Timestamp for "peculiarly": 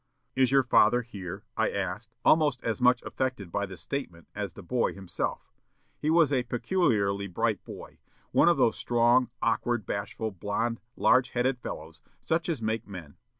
6.41-7.27